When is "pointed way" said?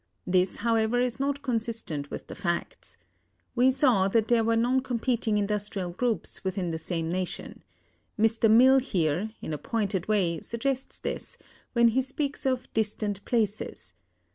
9.59-10.39